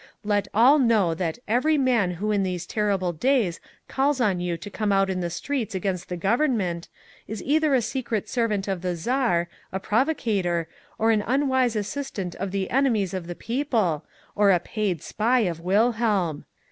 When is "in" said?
2.31-2.41, 5.11-5.19